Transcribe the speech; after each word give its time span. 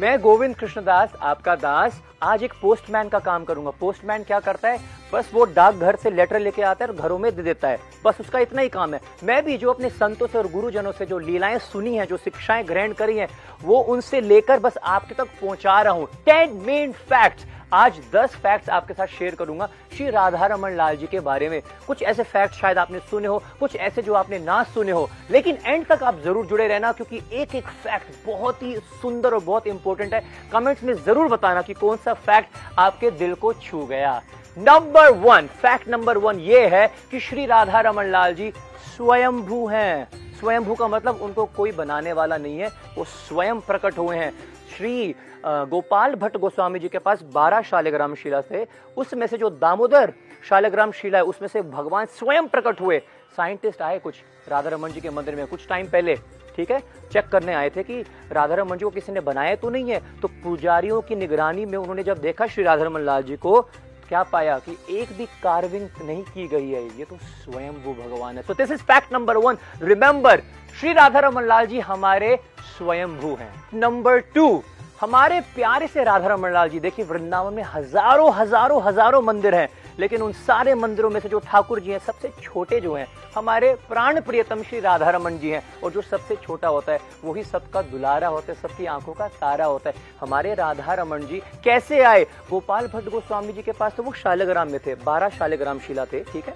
मैं 0.00 0.20
गोविंद 0.20 0.54
कृष्णदास 0.56 1.16
आपका 1.20 1.54
दास 1.54 2.00
आज 2.22 2.42
एक 2.42 2.52
पोस्टमैन 2.62 3.08
का 3.08 3.18
काम 3.18 3.44
करूँगा। 3.44 3.70
पोस्टमैन 3.70 4.22
क्या 4.22 4.40
करता 4.40 4.68
है? 4.68 4.78
बस 5.12 5.30
वो 5.34 5.44
डाक 5.44 5.74
घर 5.74 5.96
से 5.96 6.10
लेटर 6.10 6.40
लेके 6.40 6.62
आता 6.62 6.84
है 6.84 6.90
और 6.90 6.96
घरों 6.96 7.18
में 7.18 7.34
दे 7.36 7.42
देता 7.42 7.68
है। 7.68 7.78
बस 8.04 8.20
उसका 8.20 8.38
इतना 8.38 8.62
ही 8.62 8.68
काम 8.68 8.94
है। 8.94 9.00
मैं 9.24 9.42
भी 9.44 9.56
जो 9.58 9.70
अपने 9.70 9.90
संतों 9.90 10.26
से 10.26 10.38
और 10.38 10.50
गुरुजनों 10.52 10.92
से 10.92 11.06
जो 11.06 11.18
लीलाएँ 11.18 11.58
सुनी 11.58 11.96
हैं, 11.96 12.06
जो 12.06 12.16
शिक्षाएँ 12.16 12.64
ग्रहण 12.64 12.92
करी 12.92 13.16
हैं, 13.18 13.28
वो 13.62 13.80
उनसे 13.82 14.20
लेकर 14.20 14.58
बस 14.58 14.76
आपके 14.76 15.14
तक 15.14 15.28
पहुँचा 15.40 15.80
रहा 15.82 15.92
हूँ। 15.92 16.08
टेन 16.26 16.62
मेन 16.66 16.92
फैक्ट्स 16.92 17.46
आज 17.72 17.98
10 18.14 18.34
फैक्ट्स 18.34 18.68
आपके 18.68 18.94
साथ 18.94 19.06
शेयर 19.06 19.34
करूँगा 19.34 19.68
श्री 19.92 20.08
राधा 20.10 20.46
रमन 20.46 20.70
लाल 20.70 20.96
जी 20.96 21.06
के 21.06 21.20
बारे 21.20 21.48
में। 21.48 21.60
कुछ 21.86 22.02
ऐसे 22.02 22.22
फैक्ट 22.22 22.54
शायद 22.54 22.78
आपने 22.78 22.98
सुने 23.00 23.28
हो, 23.28 23.42
कुछ 23.60 23.76
ऐसे 23.76 24.02
जो 24.02 24.14
आपने 24.14 24.38
ना 24.38 24.62
सुने 24.64 24.92
हो। 24.92 25.08
लेकिन 25.30 25.58
एंड 25.66 25.86
तक 25.86 26.02
आप 26.02 26.18
ज़रूर 26.20 26.46
जुड़े 26.46 26.66
रहना, 26.68 26.92
क्योंकि 26.92 27.20
एक 27.32 27.54
एक 27.54 27.66
फैक्ट 27.84 28.26
बहुत 28.26 28.62
ही 28.62 28.74
सुंदर 29.02 29.34
और 29.34 29.44
बहुत 29.44 29.66
इंपॉर्टेंट 29.66 30.14
है। 30.14 30.22
कमेंट्स 30.52 30.82
में 30.82 30.92
ज़रूर 30.94 31.28
बताना 31.28 31.62
कि 31.62 31.74
कौन 31.74 31.96
सा 31.96 32.09
फैक्ट 32.14 32.78
आपके 32.78 33.10
दिल 33.10 33.34
को 33.34 33.52
छू 33.52 33.84
गया। 33.86 34.20
Number 34.56 35.10
one 35.12 35.46
fact 35.62 35.88
number 35.88 36.18
one 36.18 36.38
ये 36.40 36.66
है 36.68 36.86
कि 37.10 37.20
श्री 37.20 37.46
राधा 37.46 37.80
रमन 37.80 38.04
लाल 38.04 38.34
जी 38.34 38.50
स्वयंभू 38.96 39.66
हैं। 39.66 40.08
स्वयंभू 40.40 40.74
का 40.74 40.88
मतलब 40.88 41.20
उनको 41.22 41.44
कोई 41.56 41.72
बनाने 41.72 42.12
वाला 42.12 42.36
नहीं 42.36 42.58
है, 42.58 42.68
वो 42.96 43.04
स्वयं 43.04 43.60
प्रकट 43.60 43.98
हुए 43.98 44.16
हैं। 44.16 44.32
श्री 44.76 45.14
गोपाल 45.44 46.14
भट्ट 46.14 46.36
गोस्वामी 46.36 46.78
जी 46.78 46.88
के 46.88 46.98
पास 46.98 47.22
बारह 47.34 47.62
शालिग्राम 47.62 48.14
शिला 48.14 48.40
थे। 48.40 48.64
उसमें 48.96 49.26
से 49.26 49.38
जो 49.38 49.50
दामोदर 49.50 50.12
शालिग्राम 50.48 50.92
शिला 50.92 51.18
है, 51.18 51.24
उसमें 51.24 51.48
से 51.48 51.62
भगवान 51.62 52.06
स्वयं 52.18 52.48
प्रकट 52.48 52.80
हुए। 52.80 53.00
साइंटिस्ट 53.32 53.82
आए 53.82 53.98
कुछ 53.98 54.14
राधा 54.48 54.70
रमन 54.70 54.90
जी 54.90 55.00
के 55.00 55.10
मंदिर 55.10 55.36
में 55.36 55.46
कुछ 55.46 55.66
टाइम 55.68 55.86
पहले, 55.88 56.14
ठीक 56.56 56.70
है? 56.70 56.80
चेक 57.12 57.28
करने 57.28 57.54
आए 57.54 57.70
थे 57.70 57.82
कि 57.82 58.00
राधा 58.32 58.54
रमन 58.54 58.76
जी 58.76 58.84
को 58.84 58.90
किसी 58.90 59.12
ने 59.12 59.20
बनाया 59.22 59.54
तो 59.56 59.70
नहीं 59.70 59.90
है। 59.90 60.00
तो 60.20 60.28
पुजारियों 60.44 61.00
की 61.02 61.16
निगरानी 61.16 61.64
में 61.66 61.78
उन्होंने 61.78 62.02
जब 62.02 62.20
देखा 62.20 62.46
श्री 62.46 62.64
राधा 62.64 62.84
रमन 62.84 63.00
लाल 63.00 63.22
जी 63.22 63.36
को, 63.36 63.60
क्या 64.08 64.22
पाया 64.22 64.58
कि 64.58 64.76
एक 64.92 65.12
भी 65.18 65.26
कार्विंग 65.42 65.88
नहीं 66.02 66.22
की 66.24 66.46
गई 66.48 66.70
है? 66.70 66.82
ये 66.98 67.04
तो 67.04 67.16
स्वयं 67.16 67.70
वो 67.84 67.92
भगवान 67.94 68.36
है। 68.36 68.42
So 68.42 68.54
this 68.54 68.70
is 68.70 68.82
fact 68.82 69.12
number 69.12 69.36
one 69.36 69.58
remember 69.82 70.42
Shri 70.80 70.92
Radha 70.92 71.20
Raman 71.20 71.44
Lal 71.44 71.66
ji 71.66 71.80
हमारे 71.80 72.36
स्वयंभू 72.76 73.34
हैं। 73.34 73.52
नंबर 73.74 74.18
टू 74.34 74.62
हमारे 75.00 75.40
प्यारे 75.54 75.86
से 75.86 76.04
राधा 76.04 76.26
रमन 76.28 76.52
लाल 76.52 76.68
जी, 76.68 76.80
देखिए, 76.80 77.04
वृंदावन 77.04 77.54
में 77.54 77.62
हज़ारों 77.64 78.32
हज़ारों 78.34 78.82
हज़ारों 78.82 79.20
मंदिर 79.22 79.54
हैं। 79.54 79.68
लेकिन 80.00 80.22
उन 80.22 80.32
सारे 80.32 80.74
मंदिरों 80.74 81.10
में 81.10 81.20
से 81.20 81.28
जो 81.28 81.38
ठाकुर 81.38 81.80
जी 81.80 81.90
हैं, 81.90 81.98
सबसे 81.98 82.30
छोटे 82.42 82.80
जो 82.80 82.94
हैं, 82.94 83.06
हमारे 83.34 83.72
प्राण 83.88 84.20
प्रियतम 84.20 84.62
श्री 84.62 84.80
राधा 84.80 85.10
रमन 85.10 85.36
जी 85.38 85.50
हैं। 85.50 85.62
और 85.84 85.90
जो 85.90 86.02
सबसे 86.02 86.36
छोटा 86.36 86.68
होता 86.68 86.92
है, 86.92 87.00
वही 87.24 87.44
सबका 87.44 87.82
दुलारा 87.82 88.28
होता 88.28 88.52
है, 88.52 88.58
सबकी 88.60 88.86
आँखों 88.86 89.12
का 89.12 89.28
तारा 89.28 89.64
होता 89.64 89.90
है। 89.90 89.96
हमारे 90.20 90.54
राधा 90.54 90.94
रमन 90.94 91.20
जी 91.20 91.42
कैसे 91.64 92.00
आए? 92.02 92.24
गोपाल 92.50 92.86
भट्ट 92.86 93.08
गोस्वामी 93.08 93.52
जी 93.52 93.62
के 93.62 93.72
पास 93.72 93.94
तो 93.96 94.02
वो 94.02 94.12
शालग्राम 94.12 94.70
में 94.70 94.80
थे, 94.86 94.94
बारह 94.94 95.28
शालग्राम 95.28 95.78
शिला 95.78 96.04
थे, 96.04 96.20
ठीक 96.22 96.44
है? 96.44 96.54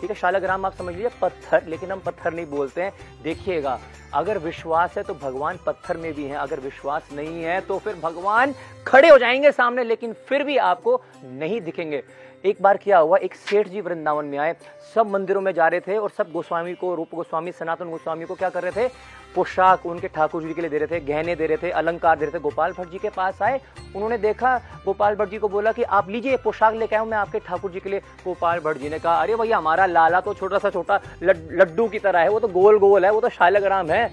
ठीक 0.00 0.10
है, 0.10 0.16
शालग्राम 0.16 0.64
आप 0.66 0.74
समझ 0.74 0.94
लीजिए, 0.94 1.10
पत्थर, 1.22 1.66
लेकिन 1.66 1.92
हम 1.92 2.00
पत्थर 2.00 2.32
नहीं 2.34 2.46
बोलते 2.46 2.82
हैं। 2.82 2.92
देखिएगा, 3.22 3.78
अगर 4.14 4.38
विश्वास 4.38 4.96
है 4.96 5.02
तो 5.02 5.14
भगवान 5.14 5.58
पत्थर 5.66 5.96
में 5.96 6.12
भी 6.14 6.24
है, 6.24 6.36
अगर 6.36 6.60
विश्वास 6.60 7.08
नहीं 7.12 7.42
है 7.42 7.60
तो 7.60 7.78
फिर 7.78 7.94
भगवान 7.94 8.54
खड़े 8.86 9.08
हो 9.08 9.18
जाएँगे 9.18 9.52
सामने, 9.52 9.84
लेकिन 9.84 10.12
फिर 10.28 10.42
भी 10.42 10.56
आपको 10.56 11.00
नहीं 11.24 11.60
दिखेंगे। 11.60 12.02
एक 12.44 12.62
बार 12.62 12.76
क्या 12.76 12.98
हुआ, 12.98 13.16
एक 13.16 13.34
सेठ 13.34 13.68
जी 13.68 13.80
वृंदावन 13.80 14.24
में 14.24 14.38
आए। 14.38 14.56
सब 14.94 15.10
मंदिरों 15.10 15.40
में 15.40 15.52
जा 15.52 15.68
रहे 15.68 15.80
थे 15.80 15.96
और 15.96 16.10
सब 16.10 16.32
गोस्वामी 16.32 16.74
को, 16.74 16.94
रूप 16.94 17.08
गोस्वामी, 17.14 17.52
सनातन 17.52 17.90
गोस्वामी 17.90 18.24
को 18.24 18.34
क्या 18.34 18.48
कर 18.48 18.62
रहे 18.62 18.72
थे? 18.72 18.92
पोशाक 19.34 19.86
उनके 19.86 20.08
ठाकुर 20.08 20.42
जी 20.42 20.54
के 20.54 20.60
लिए 20.60 20.70
दे 20.70 20.78
रहे 20.78 20.86
थे, 20.86 21.00
गहने 21.00 21.36
दे 21.36 21.46
रहे 21.46 21.56
थे, 21.56 21.70
अलंकार 21.70 22.18
दे 22.18 22.24
रहे 22.24 22.34
थे। 22.34 22.42
गोपाल 22.42 22.72
भट्ट 22.72 22.90
जी 22.90 22.98
के 22.98 23.08
पास 23.08 23.42
आए, 23.42 23.60
उन्होंने 23.96 24.18
देखा, 24.18 24.58
गोपाल 24.84 25.14
भट्ट 25.14 25.30
जी 25.30 25.38
को 25.38 25.48
बोला 25.48 25.72
कि 25.72 25.82
आप 25.82 26.10
लीजिए, 26.10 26.36
पोशाक 26.36 26.74
लेके 26.74 26.96
आऊँ 26.96 27.08
मैं 27.08 27.18
आपके 27.18 27.38
ठाकुर 27.38 27.70
जी 27.70 27.80
के 27.80 27.90
लिए। 27.90 28.00
गोपाल 28.24 28.60
भट्ट 28.60 28.78
जी 28.78 28.88
ने 28.88 28.98
कहा, 28.98 29.14
अरे 29.14 29.36
भैया, 29.36 29.58
हमारा 29.58 29.86
लाला 29.86 30.20
तो 30.20 30.34
छोटा 30.34 30.58
सा 30.58 30.70
छोटा 30.70 31.00
लड्डू 31.22 31.88
की 31.88 31.98
तरह 31.98 32.20
है, 32.20 32.28
वो 32.28 32.40
तो 32.40 32.48
गोल 32.48 32.78
गोल 32.78 33.04
है, 33.04 33.12
वो 33.12 33.20
तो 33.20 33.28
शालग्राम 33.28 33.90
है। 33.90 34.12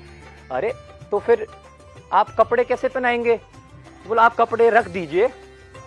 अरे 0.51 0.73
तो 1.11 1.19
फिर 1.19 1.47
आप 2.13 2.35
कपड़े 2.39 2.63
कैसे 2.63 2.87
पहनाएँगे? 2.87 3.39
बोला, 4.07 4.21
आप 4.21 4.35
कपड़े 4.35 4.69
रख 4.69 4.87
दीजिए, 4.87 5.27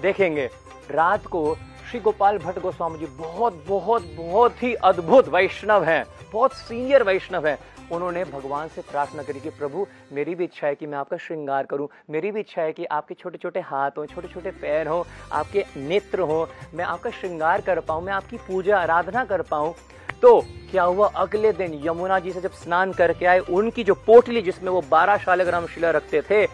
देखेंगे। 0.02 0.50
रात 0.90 1.26
को 1.26 1.56
श्री 1.94 2.02
गोपाल 2.02 2.38
भट्ट 2.38 2.58
गोस्वामी 2.58 2.98
जी 2.98 3.06
बहुत 3.06 3.64
बहुत 3.68 4.06
बहुत 4.16 4.62
ही 4.62 4.72
अद्भुत 4.74 5.28
वैष्णव 5.28 5.84
हैं। 5.84 6.04
बहुत 6.32 6.52
सीनियर 6.52 7.02
वैष्णव 7.02 7.46
हैं। 7.46 7.58
उन्होंने 7.92 8.24
भगवान 8.24 8.68
से 8.68 8.80
प्रार्थना 8.80 9.22
करी 9.22 9.40
कि 9.40 9.50
प्रभु, 9.50 9.86
मेरी 10.12 10.34
भी 10.34 10.44
इच्छा 10.44 10.66
है 10.66 10.74
कि 10.74 10.86
मैं 10.86 10.98
आपका 10.98 11.16
श्रृंगार 11.16 11.66
करूँ। 11.66 11.88
मेरी 12.10 12.30
भी 12.30 12.40
इच्छा 12.40 12.62
है 12.62 12.72
कि 12.72 12.84
आपके 12.84 13.14
छोटे 13.14 13.38
छोटे 13.38 13.60
हाथ 13.60 13.90
हों 13.98 14.06
छोटे 14.06 14.28
छोटे 14.28 14.50
पैर 14.50 14.88
हों, 14.88 15.04
आपके 15.32 15.64
नेत्र 15.76 16.20
हों, 16.20 16.46
मैं 16.74 16.84
आपका 16.84 17.10
श्रृंगार 17.10 17.60
कर 17.60 17.80
पाऊँ, 17.80 18.02
मैं 18.02 18.12
आपकी 18.12 18.36
पूजा 18.36 18.78
आराधना 18.78 19.24
कर 19.24 19.42
पाऊँ। 19.42 19.74
तो 20.22 20.40
क्या 20.70 20.82
हुआ? 20.82 21.08
अगले 21.08 21.52
दिन 21.52 21.80
यमुना 21.84 22.18
जी 22.18 22.32
से 22.32 22.40
जब 22.40 22.52
स्नान 22.52 22.92
करके 22.92 23.26
आए, 23.26 23.38
उनकी 23.38 23.84
जो 23.84 23.94
पोटली 23.94 24.42
जिसमें 24.42 24.70
वो 24.70 24.82
बारह 24.90 25.16
शालग्राम 25.16 25.66
शिला 25.66 25.90
रखते 25.90 26.22
थे, 26.22 26.46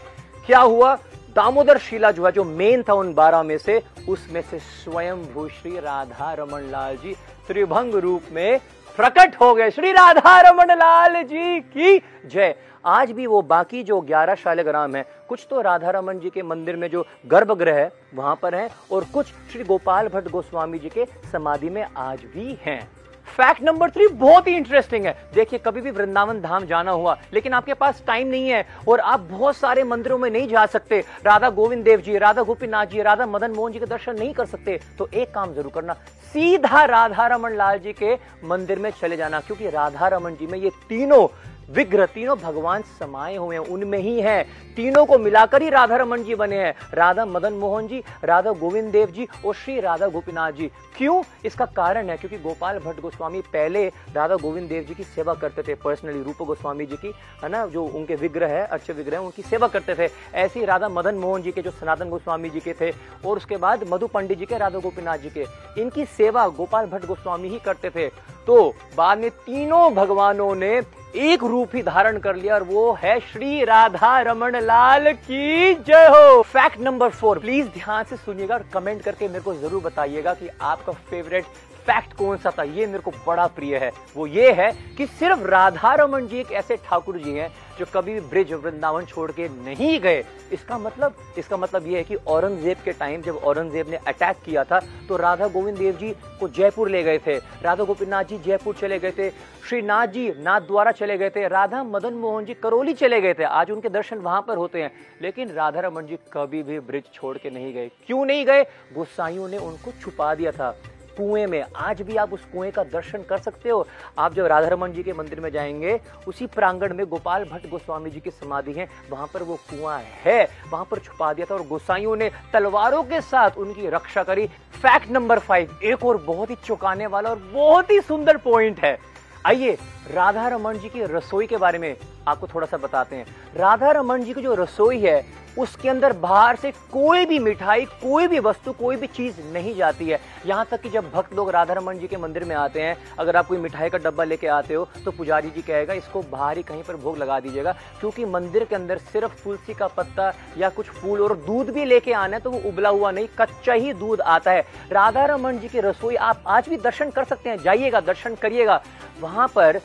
क्या 0.46 0.60
हुआ? 0.60 0.98
दामोदर 1.34 1.78
शिला 1.78 2.10
जो 2.10 2.26
है, 2.26 2.32
जो 2.32 2.44
मेन 2.44 2.82
था 2.82 2.94
उन 2.94 3.12
बारह 3.14 3.42
में 3.42 3.58
से, 3.58 3.82
उसमें 4.08 4.40
से 4.42 4.58
स्वयं 4.58 5.24
भू 5.32 5.48
श्री 5.48 5.78
राधा 5.78 6.32
रमन 6.32 6.70
लाल 6.70 6.96
जी 6.96 7.14
त्रिभंग 7.48 7.94
रूप 7.94 8.22
में 8.32 8.60
प्रकट 8.96 9.36
हो 9.40 9.54
गए। 9.54 9.70
श्री 9.70 9.92
राधा 9.92 10.40
रमन 10.40 10.74
लाल 10.74 11.22
जी 11.22 11.60
की 11.60 11.98
जय। 12.26 12.54
आज 12.84 13.10
भी 13.10 13.26
वो 13.26 13.42
बाकी 13.42 13.82
जो 13.82 14.00
ग्यारह 14.00 14.34
शालग्राम 14.34 14.96
है, 14.96 15.04
कुछ 15.28 15.46
तो 15.50 15.60
राधा 15.60 15.90
रमन 15.90 16.18
जी 16.18 16.30
के 16.30 16.42
मंदिर 16.42 16.76
में 16.76 16.88
जो 16.90 17.06
गर्भगृह 17.26 17.74
है, 17.74 17.90
वहाँ 18.14 18.38
पर 18.42 18.54
है, 18.54 18.68
और 18.92 19.04
कुछ 19.04 19.26
श्री 19.26 19.64
गोपाल 19.64 20.08
भट्ट 20.08 20.28
गोस्वामी 20.28 20.78
जी 20.78 20.88
के 20.88 21.04
समाधि 21.32 21.70
में 21.70 21.86
आज 21.96 22.24
भी 22.34 22.58
हैं। 22.62 22.99
फैक्ट 23.30 23.62
नंबर 23.62 23.90
थ्री 23.90 24.06
बहुत 24.08 24.46
ही 24.48 24.54
इंटरेस्टिंग 24.56 25.04
है। 25.06 25.16
देखिए, 25.34 25.58
कभी 25.58 25.80
भी 25.80 25.90
वृंदावन 25.90 26.40
धाम 26.40 26.64
जाना 26.66 26.90
हुआ, 26.92 27.16
लेकिन 27.32 27.52
आपके 27.52 27.74
पास 27.74 28.02
टाइम 28.06 28.28
नहीं 28.28 28.48
है 28.48 28.64
और 28.88 29.00
आप 29.00 29.20
बहुत 29.30 29.56
सारे 29.56 29.84
मंदिरों 29.84 30.18
में 30.18 30.30
नहीं 30.30 30.48
जा 30.48 30.64
सकते। 30.68 31.00
राधा 31.26 31.50
गोविंद 31.50 31.84
देव 31.84 32.00
जी, 32.00 32.16
राधा 32.18 32.42
गोपीनाथ 32.42 32.86
जी, 32.86 33.02
राधा 33.02 33.26
मदन 33.28 33.50
मोहन 33.50 33.72
जी 33.72 33.78
के 33.78 33.86
दर्शन 33.86 34.18
नहीं 34.18 34.32
कर 34.34 34.46
सकते। 34.46 34.80
तो 34.98 35.08
एक 35.08 35.34
काम 35.34 35.54
ज़रूर 35.54 35.72
करना, 35.74 35.94
सीधा 36.34 36.84
राधा 36.86 37.26
रमन 37.26 37.54
लाल 37.56 37.78
जी 37.78 37.92
के 37.92 38.14
मंदिर 38.44 38.78
में 38.78 38.90
चले 38.92 39.16
जाना, 39.16 39.40
क्योंकि 39.40 39.70
राधा 39.70 40.08
रमन 40.08 40.34
जी 40.34 40.46
में 40.46 40.58
ये 40.58 40.70
तीनों 40.88 41.26
विग्रह 41.70 42.06
तीनों 42.06 42.36
भगवान 42.38 42.82
समाये 42.82 43.36
हुए 43.36 43.56
हैं, 43.56 43.64
उनमें 43.64 43.98
ही 43.98 44.20
हैं। 44.20 44.44
तीनों 44.76 45.04
को 45.06 45.18
मिलाकर 45.18 45.62
ही 45.62 45.68
राधा 45.70 45.96
रमन 45.96 46.22
जी 46.24 46.34
बने 46.34 46.56
हैं। 46.56 46.74
राधा 46.94 47.24
मदन 47.24 47.52
मोहन 47.52 47.86
जी, 47.88 48.02
राधा 48.24 48.52
गोविंद 48.52 48.90
देव 48.92 49.10
जी 49.10 49.26
और 49.46 49.54
श्री 49.54 49.80
राधा 49.80 50.06
गोपीनाथ 50.06 50.52
जी। 50.52 50.70
क्यों? 50.96 51.22
इसका 51.44 51.64
कारण 51.66 52.10
है 52.10 52.16
क्योंकि 52.16 52.38
गोपाल 52.38 52.78
भट्ट 52.78 53.00
गोस्वामी 53.00 53.40
पहले 53.40 53.86
राधा 53.88 54.36
गोविंद 54.36 54.68
देव 54.68 54.82
जी 54.82 54.94
की 54.94 55.04
सेवा 55.04 55.34
करते 55.34 55.62
थे 55.62 55.74
पर्सनली 55.74 56.22
रूप 56.22 56.42
गोस्वामी 56.42 56.86
जी 56.86 56.96
की, 56.96 57.12
है 57.44 57.48
ना? 57.48 57.66
जो 57.66 57.84
उनके 57.84 58.14
विग्रह 58.14 58.48
है, 58.48 58.66
अच्छे 58.66 58.92
विग्रह 58.92 59.18
है, 59.18 59.24
उनकी 59.24 59.42
सेवा 59.42 59.68
करते 59.68 59.94
थे। 59.94 60.10
ऐसे 60.34 60.60
ही 60.60 60.66
राधा 60.66 60.88
मदन 60.88 61.14
मोहन 61.14 61.42
जी 61.42 61.52
के 61.52 61.62
जो 61.62 61.70
सनातन 61.70 62.08
गोस्वामी 62.08 62.50
जी 62.50 62.60
के 62.60 62.74
थे 62.80 62.90
और 63.26 63.36
उसके 63.36 63.56
बाद 63.56 63.84
मधु 63.88 64.06
पंडित 64.06 64.38
जी 64.38 64.46
के, 64.46 64.58
राधा 64.58 64.78
गोपीनाथ 64.78 65.18
जी 65.18 65.30
के, 65.30 65.46
इनकी 65.78 66.04
सेवा 66.04 66.48
गोपाल 66.48 66.86
भट्ट 66.86 67.06
गोस्वामी 67.06 67.48
ही 67.48 67.58
करते 67.58 67.90
थे। 67.90 68.10
तो 68.50 68.74
बाद 68.96 69.18
में 69.18 69.30
तीनों 69.30 69.92
भगवानों 69.94 70.54
ने 70.54 70.70
एक 71.16 71.42
रूप 71.44 71.74
ही 71.74 71.82
धारण 71.82 72.18
कर 72.18 72.36
लिया 72.36 72.54
और 72.54 72.62
वो 72.62 72.92
है 73.02 73.18
श्री 73.22 73.64
राधा 73.64 74.20
रमन 74.20 74.56
लाल 74.60 75.12
की 75.12 75.74
जय 75.76 76.06
हो। 76.06 76.42
फैक्ट 76.42 76.80
नंबर 76.80 77.10
फोर 77.10 77.38
प्लीज़ 77.38 77.66
ध्यान 77.74 78.04
से 78.04 78.16
सुनिएगा 78.16 78.54
और 78.54 78.64
कमेंट 78.72 79.02
करके 79.02 79.28
मेरे 79.28 79.40
को 79.40 79.54
ज़रूर 79.54 79.82
बताइएगा 79.82 80.34
कि 80.34 80.48
आपका 80.60 80.92
फेवरेट 81.10 81.44
फैक्ट 81.80 82.12
कौन 82.12 82.36
सा 82.36 82.50
था? 82.50 82.62
ये 82.62 82.86
मेरे 82.86 82.98
को 82.98 83.10
बड़ा 83.26 83.46
प्रिय 83.48 83.76
है। 83.76 83.90
वो 84.16 84.26
ये 84.26 84.52
है 84.52 84.72
कि 84.98 85.06
सिर्फ़ 85.08 85.46
राधा 85.46 85.94
रमन 85.94 86.26
जी 86.26 86.38
एक 86.38 86.52
ऐसे 86.52 86.76
ठाकुर 86.84 87.18
जी 87.18 87.30
हैं 87.30 87.50
जो 87.78 87.86
कभी 87.94 88.14
भी 88.14 88.20
ब्रिज 88.20 88.52
वृंदावन 88.54 89.04
छोड़ 89.04 89.30
के 89.32 89.48
नहीं 89.48 89.98
गए। 90.00 90.24
इसका 90.52 90.78
मतलब 90.78 91.14
इसका 91.38 91.56
मतलब 91.56 91.86
ये 91.86 91.96
है 91.96 92.04
कि 92.04 92.14
औरंगज़ेब 92.14 92.78
के 92.84 92.92
टाइम 92.92 93.22
जब 93.22 93.36
औरंगज़ेब 93.36 93.90
ने 93.90 93.96
अटैक 93.98 94.36
किया 94.44 94.64
था 94.64 94.80
तो 95.08 95.16
राधा 95.16 95.48
गोविंद 95.48 95.78
देव 95.78 95.96
जी 95.96 96.10
को 96.40 96.48
जयपुर 96.48 96.90
ले 96.90 97.02
गए 97.02 97.18
थे। 97.18 97.36
राधा 97.62 97.84
गोपीनाथ 97.84 98.24
जी 98.24 98.38
जयपुर 98.38 98.74
चले 98.74 98.98
गए 98.98 99.10
थे। 99.10 99.30
श्रीनाथ 99.68 100.06
जी 100.06 100.28
नाथ 100.38 100.60
द्वारा 100.60 100.92
चले 100.92 101.18
गए 101.18 101.30
थे। 101.30 101.46
राधा 101.48 101.82
मदन 101.84 102.14
मोहन 102.14 102.44
जी 102.44 102.54
करौली 102.54 102.94
चले 102.94 103.20
गए 103.20 103.34
थे। 103.34 103.44
आज 103.44 103.70
उनके 103.70 103.88
दर्शन 103.88 104.18
वहाँ 104.18 104.44
पर 104.48 104.56
होते 104.56 104.82
हैं। 104.82 104.92
लेकिन 105.22 105.50
राधा 105.50 105.80
रमन 105.80 106.06
जी 106.06 106.18
कभी 106.32 106.62
भी 106.62 106.78
ब्रिज 106.80 107.12
छोड़ 107.14 107.36
के 107.38 107.50
नहीं 107.50 107.72
गए। 107.74 107.90
क्यों 108.06 108.24
नहीं 108.24 108.46
गए? 108.46 108.62
गोसाइयों 108.94 109.48
ने 109.48 109.58
उनको 109.58 109.92
छुपा 110.00 110.34
दिया 110.34 110.52
था। 110.52 110.76
कुएँ 111.16 111.46
में। 111.46 111.64
आज 111.76 112.02
भी 112.02 112.16
आप 112.16 112.32
उस 112.32 112.44
कुएँ 112.44 112.70
का 112.70 112.84
दर्शन 112.84 113.22
कर 113.22 113.38
सकते 113.38 113.68
हो। 113.68 113.86
आप 114.18 114.34
जब 114.34 114.46
राधा 114.46 114.68
रमन 114.68 114.92
जी 114.92 115.02
के 115.02 115.12
मंदिर 115.12 115.40
में 115.40 115.50
जाएँगे, 115.50 116.00
उसी 116.28 116.46
प्रांगण 116.46 116.94
में 116.94 117.06
गोपाल 117.06 117.44
भट्ट 117.44 117.68
गोस्वामी 117.70 118.10
जी 118.10 118.20
की 118.20 118.30
समाधि 118.30 118.72
है। 118.72 118.88
वहाँ 119.10 119.26
पर 119.34 119.42
वो 119.42 119.56
कुआँ 119.70 120.00
है। 120.24 120.42
वहाँ 120.72 120.84
पर 120.90 120.98
छुपा 120.98 121.32
दिया 121.32 121.46
था 121.50 121.54
और 121.54 121.66
गोसाइयों 121.66 122.16
ने 122.16 122.30
तलवारों 122.52 123.02
के 123.02 123.20
साथ 123.20 123.58
उनकी 123.58 123.88
रक्षा 123.88 124.22
करी। 124.22 124.46
फैक्ट 124.72 125.10
नंबर 125.10 125.38
फाइव, 125.38 125.78
एक 125.82 126.04
और 126.04 126.16
बहुत 126.16 126.50
ही 126.50 126.54
चौंकाने 126.64 127.06
वाला 127.06 127.30
और 127.30 127.38
बहुत 127.52 127.90
ही 127.90 128.00
सुंदर 128.00 128.36
पॉइंट 128.36 128.80
है। 128.80 128.98
आइए 129.46 129.76
राधा 130.10 130.48
रमन 130.48 130.78
जी 130.78 130.88
की 130.88 131.02
रसोई 131.02 131.46
के 131.46 131.56
बारे 131.56 131.78
में 131.78 131.96
आपको 132.28 132.46
थोड़ा 132.46 132.66
सा 132.66 132.76
बताते 132.76 133.16
हैं। 133.16 133.26
राधा 133.56 133.90
रमन 133.90 134.22
जी 134.22 134.34
की 134.34 134.42
जो 134.42 134.54
रसोई 134.54 135.00
है, 135.00 135.24
उसके 135.58 135.88
अंदर 135.88 136.12
बाहर 136.12 136.56
से 136.56 136.70
कोई 136.92 137.24
भी 137.26 137.38
मिठाई, 137.38 137.84
कोई 137.84 138.26
भी 138.28 138.38
वस्तु, 138.38 138.72
कोई 138.72 138.96
भी 138.96 139.06
चीज़ 139.06 139.40
नहीं 139.52 139.74
जाती 139.76 140.08
है। 140.08 140.18
यहाँ 140.46 140.66
तक 140.70 140.80
कि 140.80 140.90
जब 140.90 141.10
भक्त 141.12 141.34
लोग 141.34 141.50
राधा 141.50 141.74
रमन 141.74 141.98
जी 141.98 142.06
के 142.06 142.16
मंदिर 142.16 142.44
में 142.44 142.54
आते 142.56 142.82
हैं, 142.82 142.96
अगर 143.18 143.36
आप 143.36 143.46
कोई 143.46 143.58
मिठाई 143.58 143.90
का 143.90 143.98
डब्बा 143.98 144.24
लेके 144.24 144.46
आते 144.48 144.74
हो 144.74 144.88
तो 145.04 145.10
पुजारी 145.10 145.50
जी 145.50 145.62
कहेगा, 145.62 145.94
इसको 145.94 146.22
बाहर 146.22 146.56
ही 146.56 146.62
कहीं 146.62 146.82
पर 146.82 146.96
भोग 146.96 147.18
लगा 147.18 147.38
दीजिएगा। 147.40 147.72
क्योंकि 148.00 148.24
मंदिर 148.24 148.64
के 148.64 148.74
अंदर 148.74 148.98
सिर्फ़ 149.12 149.42
तुलसी 149.44 149.74
का 149.74 149.86
पत्ता 149.88 150.32
या 150.58 150.68
कुछ 150.68 150.86
फूल 150.90 151.20
और 151.20 151.36
दूध 151.36 151.70
भी 151.70 151.84
लेके 151.84 152.12
आना 152.12 152.36
है 152.36 152.42
तो 152.42 152.50
वो 152.50 152.60
उबला 152.68 152.88
हुआ 152.88 153.10
नहीं, 153.10 153.28
कच्चा 153.38 153.72
ही 153.72 153.92
दूध 153.94 154.20
आता 154.20 154.50
है। 154.50 154.64
राधा 154.92 155.24
रमन 155.26 155.58
जी 155.58 155.68
की 155.68 155.80
रसोई, 155.80 156.16
आप 156.16 156.42
आज 156.46 156.68
भी 156.68 156.76
दर्शन 156.78 157.10
कर 157.10 157.24
सकते 157.24 157.50
हैं। 157.50 157.58
जाइएगा, 157.58 158.00
दर्शन 158.02 158.34
करिएगा। 158.34 158.82
वहाँ 159.20 159.48
पर 159.48 159.80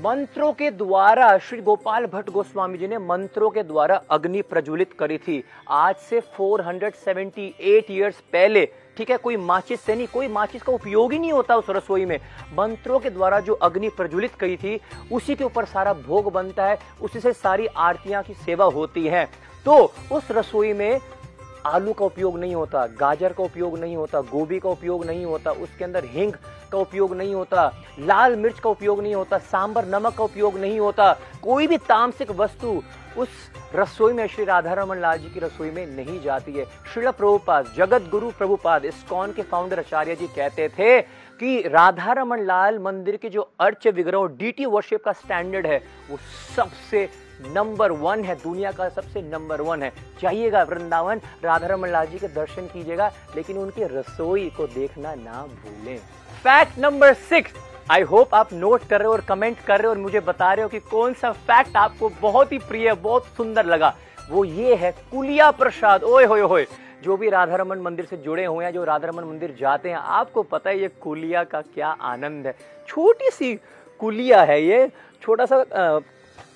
मंत्रों 0.00 0.52
के 0.52 0.70
द्वारा 0.70 1.26
श्री 1.38 1.60
गोपाल 1.60 2.04
भट्ट 2.06 2.28
गोस्वामी 2.30 2.78
जी 2.78 2.86
ने 2.88 2.98
मंत्रों 2.98 3.48
के 3.50 3.62
द्वारा 3.62 3.96
अग्नि 4.10 4.42
प्रज्वलित 4.42 4.92
करी 4.92 5.18
थी। 5.18 5.42
आज 5.68 5.96
से 6.00 6.20
478 6.38 7.90
इयर्स 7.90 8.20
पहले, 8.32 8.64
ठीक 8.96 9.10
है, 9.10 9.16
कोई 9.16 9.36
माचिस 9.36 9.80
से 9.80 9.94
नहीं, 9.94 10.06
कोई 10.06 10.28
माचिस 10.28 10.62
का 10.62 10.72
उपयोग 10.72 11.12
ही 11.12 11.18
नहीं 11.18 11.32
होता 11.32 11.56
उस 11.56 11.66
रसोई 11.70 12.04
में। 12.04 12.18
मंत्रों 12.52 12.98
के 12.98 13.10
द्वारा 13.10 13.40
जो 13.40 13.54
अग्नि 13.54 13.88
प्रज्वलित 13.88 14.34
करी 14.34 14.56
थी, 14.56 14.80
उसी 15.12 15.34
के 15.34 15.44
ऊपर 15.44 15.64
सारा 15.64 15.92
भोग 16.06 16.32
बनता 16.32 16.66
है, 16.66 16.78
उसी 17.02 17.20
से 17.20 17.32
सारी 17.32 17.66
आरतियाँ 17.66 18.22
की 18.22 18.34
सेवा 18.36 18.64
होती 18.68 19.06
है। 19.06 19.24
तो 19.66 19.76
उस 20.12 20.30
रसोई 20.30 20.72
में 20.72 21.00
आलू 21.66 21.92
का 21.92 22.04
उपयोग 22.04 22.38
नहीं 22.38 22.54
होता, 22.54 22.86
गाजर 23.00 23.32
का 23.32 23.44
उपयोग 23.44 23.78
नहीं 23.78 23.96
होता, 23.96 24.20
गोभी 24.22 24.58
का 24.58 24.68
उपयोग 24.68 25.04
नहीं 25.06 25.24
होता, 25.24 25.50
उसके 25.52 25.84
अंदर 25.84 26.04
हिंग 26.04 26.32
का 26.72 26.78
उपयोग 26.78 27.16
नहीं 27.16 27.34
होता, 27.34 27.72
लाल 27.98 28.36
मिर्च 28.36 28.58
का 28.60 28.70
उपयोग 28.70 29.02
नहीं 29.02 29.14
होता, 29.14 29.38
सांबर, 29.38 29.84
नमक 29.86 30.14
का 30.14 30.24
उपयोग 30.24 30.58
नहीं 30.58 30.80
होता। 30.80 31.12
कोई 31.42 31.66
भी 31.66 31.78
तामसिक 31.78 32.30
वस्तु 32.30 32.82
उस 33.18 33.28
रसोई 33.74 34.12
में, 34.12 34.26
श्री 34.26 34.44
राधा 34.44 34.72
रमन 34.72 34.96
लाल 34.96 35.18
जी 35.18 35.28
की 35.28 35.40
रसोई 35.40 35.70
में 35.70 35.86
नहीं 35.86 36.20
जाती 36.22 36.52
है। 36.52 36.64
श्रील 36.94 37.10
प्रभुपाद, 37.10 37.72
जगत 37.76 38.08
गुरु 38.10 38.30
प्रभुपाद, 38.30 38.84
इस्कॉन 38.84 39.32
के 39.32 39.42
फाउंडर 39.42 39.78
आचार्य 39.78 40.14
जी 40.16 40.26
कहते 40.26 40.68
थे 40.68 41.00
कि 41.40 41.60
राधा 41.68 42.12
रमन 42.12 42.44
लाल 42.46 42.78
मंदिर 42.78 43.16
के 43.16 43.28
जो 43.28 43.50
अर्च 43.60 43.86
विग्रह 43.86 44.26
डीटी 44.38 44.66
वर्शिप 44.66 45.04
का 45.04 45.12
स्टैंडर्ड 45.12 45.66
है, 45.66 45.82
वो 46.10 46.18
सबसे 46.56 47.08
नंबर 47.46 47.92
वन 47.92 48.24
है, 48.24 48.34
दुनिया 48.34 48.72
का 48.72 48.88
सबसे 48.88 49.22
नंबर 49.22 49.60
वन 49.60 49.82
है। 49.82 49.92
चाहिएगा 50.20 50.62
वृंदावन 50.62 51.20
राधा 51.44 51.66
रमन 51.66 51.88
लाल 51.88 52.06
जी 52.06 52.18
के 52.18 52.28
दर्शन 52.28 52.66
कीजिएगा, 52.66 53.10
लेकिन 53.36 53.58
उनकी 53.58 53.84
रसोई 53.86 54.48
को 54.56 54.66
देखना 54.68 55.14
ना 55.14 55.46
भूलें। 55.46 55.98
Fact 56.44 56.78
number 56.78 57.14
six 57.14 57.52
I 57.90 58.02
hope 58.02 58.34
आप 58.34 58.52
नोट 58.52 58.84
कर 58.88 58.98
रहे 58.98 59.06
हो 59.06 59.12
और 59.12 59.20
कमेंट 59.20 59.58
कर 59.58 59.78
रहे 59.78 59.86
हो 59.86 59.92
और 59.92 59.98
मुझे 59.98 60.20
बता 60.20 60.52
रहे 60.52 60.62
हो 60.62 60.68
कि 60.68 60.78
कौन 60.80 61.14
सा 61.14 61.30
फैक्ट 61.32 61.76
आपको 61.76 62.08
बहुत 62.20 62.52
ही 62.52 62.58
प्रिय, 62.60 62.92
बहुत 62.94 63.24
सुंदर 63.36 63.66
लगा। 63.66 63.94
वो 64.30 64.44
ये 64.44 64.74
है, 64.74 64.90
कुलिया 65.10 65.50
प्रसाद। 65.50 66.04
ओए 66.04 66.24
होए 66.24 66.40
होए, 66.42 66.66
जो 67.02 67.16
भी 67.16 67.28
राधा 67.30 67.56
रमन 67.56 67.78
मंदिर 67.78 68.04
से 68.04 68.16
जुड़े 68.16 68.44
हुए 68.44 68.64
हैं, 68.64 68.72
जो 68.72 68.84
राधा 68.84 69.08
रमन 69.08 69.24
मंदिर 69.24 69.56
जाते 69.60 69.88
हैं, 69.88 69.96
आपको 69.96 70.42
पता 70.44 70.70
है 70.70 70.80
ये 70.80 70.88
कुलिया 71.02 71.44
का 71.44 71.60
क्या 71.64 71.88
आनंद 71.88 72.46
है। 72.46 72.54
छोटी 72.88 73.30
सी 73.30 73.54
कुलिया 74.00 74.42
है 74.42 74.62
ये, 74.62 74.88
छोटा 75.22 75.46
सा 75.46 75.64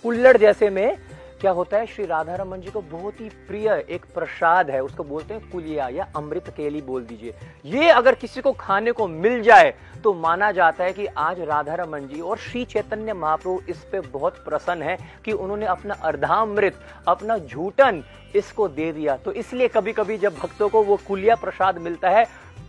कुल्लड़ 0.05 0.37
जैसे 0.37 0.69
में 0.71 0.97
क्या 1.41 1.51
होता 1.51 1.77
है? 1.77 1.87
श्री 1.87 2.05
राधा 2.06 2.35
रमन 2.35 2.61
जी 2.61 2.71
को 2.71 2.81
बहुत 2.83 3.21
ही 3.21 3.29
प्रिय 3.49 3.69
एक 3.91 4.05
प्रसाद 4.15 4.71
है। 4.71 4.83
उसको 4.83 5.05
बोलते 5.05 5.35
हैं 5.35 5.51
कुलिया 5.51 5.89
या 5.89 6.06
अमृत 6.17 6.49
केली 6.56 6.81
बोल 6.83 7.05
दीजिए। 7.05 7.35
ये 7.67 7.89
अगर 7.91 8.15
किसी 8.15 8.41
को 8.41 8.53
खाने 8.53 8.93
को 8.93 9.06
मिल 9.09 9.41
जाए 9.43 9.73
तो 10.05 10.12
माना 10.15 10.51
जाता 10.53 10.85
है 10.85 10.93
कि 10.93 11.06
आज 11.06 11.41
राधा 11.43 11.75
रमन 11.75 12.06
जी 12.09 12.21
और 12.21 12.39
श्री 12.39 12.65
चैतन्य 12.67 13.12
महाप्रभु 13.15 13.61
इस 13.69 13.85
पे 13.93 14.01
बहुत 14.03 14.45
प्रसन्न 14.45 14.83
है 14.83 14.97
कि 15.25 15.33
उन्होंने 15.33 15.67
अपना 15.67 15.95
अर्धामृत, 15.95 16.81
अपना 17.09 17.39
झूठन 17.39 18.03
इसको 18.35 18.69
दे 18.71 18.93
दिया। 18.93 19.17
तो 19.17 19.33
इसलिए 19.35 19.69
कभी 19.69 19.93
कभी 19.93 20.19
जब 20.19 20.35
भक्तों 20.35 20.69
को 20.69 20.83
वो 20.83 20.99
कुलिया 21.09 21.35
प्रसाद 21.37 21.79
मिलता 21.79 22.11
है, 22.11 22.25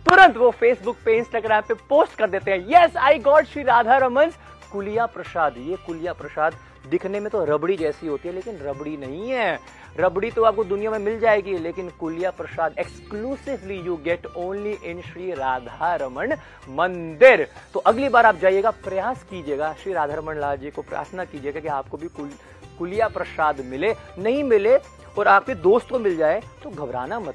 तुरंत 0.06 0.36
वो 0.36 0.50
फेसबुक 0.52 0.96
पे 1.04 1.16
इंस्टाग्राम 1.18 1.62
पे 1.68 1.74
पोस्ट 1.88 2.18
कर 2.18 2.30
देते 2.30 2.50
हैं 2.50 2.66
yes 2.70 2.96
I 2.98 3.18
God 3.20 3.46
Shri 3.46 3.62
Radha 3.64 3.96
Raman 3.98 4.32
कुलिया 4.72 5.06
प्रसाद, 5.06 5.54
ये 5.58 5.76
कुलिया 5.86 6.12
प्रसाद 6.12 6.54
दिखने 6.90 7.20
में 7.20 7.30
तो 7.30 7.44
रबड़ी 7.44 7.76
जैसी 7.76 8.06
होती 8.06 8.28
है 8.28 8.34
लेकिन 8.34 8.58
रबड़ी 8.58 8.96
नहीं 8.96 9.30
है। 9.30 9.58
रबड़ी 9.98 10.30
तो 10.30 10.42
आपको 10.44 10.64
दुनिया 10.64 10.90
में 10.90 10.98
मिल 10.98 11.18
जाएगी 11.20 11.56
लेकिन 11.58 11.88
कुलिया 12.00 12.30
प्रसाद 12.30 12.74
exclusively 12.78 13.78
you 13.80 13.96
get 14.04 14.26
only 14.36 14.72
in 14.84 15.00
Shri 15.02 15.32
Radha 15.32 15.94
Raman 15.96 16.36
Mandir 16.70 17.46
तो 17.74 17.80
अगली 17.80 18.08
बार 18.08 18.26
आप 18.26 18.38
जाइएगा 18.38 18.70
प्रयास 18.84 19.22
कीजिएगा 19.30 19.72
श्री 19.82 19.92
राधा 19.92 20.14
रमन 20.14 20.40
लाल 20.40 20.56
जी 20.56 20.70
को 20.70 20.82
प्रार्थना 20.82 21.24
कीजिएगा 21.24 21.60
कि 21.60 21.68
आपको 21.70 21.96
भी 21.96 22.08
कुल, 22.08 22.30
कुलिया 22.78 23.08
प्रसाद 23.08 23.60
मिले 23.64 23.94
नहीं 24.18 24.44
मिले 24.44 24.76
और 25.18 25.28
आपके 25.28 25.54
दोस्त 25.56 25.90
को 25.90 25.98
मिल 25.98 26.16
जाए 26.16 26.40
तो 26.62 26.70
घबराना 26.70 27.20
मत। 27.20 27.34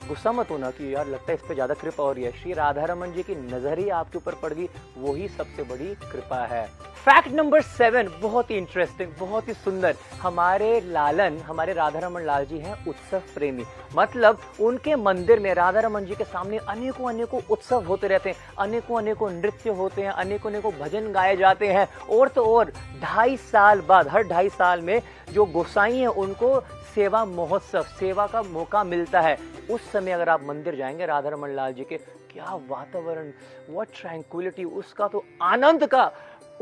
गुस्सा 0.00 0.32
मत 0.32 0.50
होना 0.50 0.70
कि 0.70 0.94
यार 0.94 1.06
लगता 1.06 1.30
है 1.30 1.34
इस 1.34 1.42
पर 1.48 1.54
ज़्यादा 1.54 1.74
कृपा 1.74 2.02
हो 2.02 2.12
रही 2.12 2.24
है। 2.24 2.30
श्री 2.32 2.52
राधा 2.52 2.84
रमन 2.84 3.12
जी 3.12 3.22
की 3.22 3.34
नज़र 3.36 3.78
ही 3.78 3.88
आपके 3.90 4.18
ऊपर 4.18 4.34
पड़ 4.42 4.52
गई, 4.52 4.68
वही 4.98 5.28
सबसे 5.28 5.62
बड़ी 5.64 5.94
कृपा 6.02 6.44
है। 6.46 6.66
फैक्ट 6.98 7.28
नंबर 7.32 7.60
सेवन 7.62 8.08
बहुत 8.22 8.50
ही 8.50 8.56
इंटरेस्टिंग 8.56 9.12
बहुत 9.20 9.48
ही 9.48 9.52
सुंदर। 9.54 9.94
हमारे 10.22 10.80
लालन, 10.82 11.38
हमारे 11.38 11.72
राधा 11.72 11.98
रमन 11.98 12.22
लाल 12.22 12.44
जी 12.46 12.58
हैं 12.58 12.74
उत्सव 12.86 13.22
प्रेमी। 13.34 13.64
मतलब 13.96 14.40
उनके 14.60 14.96
मंदिर 14.96 15.40
में 15.40 15.52
राधा 15.54 15.80
रमन 15.80 16.04
जी 16.04 16.14
के 16.14 16.24
सामने 16.24 16.58
अनेकों 16.58 17.08
अनेकों 17.08 17.40
उत्सव 17.50 17.84
होते 17.84 18.08
रहते 18.08 18.30
हैं 18.30 18.36
अनेकों 18.58 18.98
अनेकों 18.98 19.30
नृत्य 19.32 19.70
होते 19.72 20.02
हैं 20.02 20.10
अनेकों 20.10 20.50
अनेकों 20.50 20.72
भजन 20.80 21.12
गाए 21.12 21.36
जाते 21.36 21.68
हैं। 21.68 21.86
और 22.10 22.28
तो 22.28 22.44
और, 22.46 22.72
ढाई 23.02 23.36
साल 23.36 23.80
बाद, 23.80 24.08
हर 24.08 24.22
ढाई 24.24 24.48
साल 24.48 24.80
में 24.80 25.00
जो 25.32 25.44
गोसाई 25.46 25.96
है, 25.96 26.06
उनको 26.08 26.58
सेवा 26.98 27.24
महोत्सव, 27.24 27.82
सेवा 27.98 28.26
का 28.26 28.42
मौका 28.42 28.82
मिलता 28.84 29.20
है। 29.20 29.36
उस 29.70 29.90
समय 29.92 30.12
अगर 30.12 30.28
आप 30.28 30.42
मंदिर 30.44 30.76
जाएँगे, 30.76 31.06
राधा 31.06 31.28
रमन 31.28 31.48
लाल 31.48 31.72
जी 31.72 31.84
के, 31.84 31.96
क्या 32.32 32.54
वातावरण 32.68 33.30
वट 33.70 33.88
ट्रैंक्विलिटी 33.94 34.64
उसका 34.64 35.08
तो 35.08 35.24
आनंद 35.42 35.86
का 35.86 36.10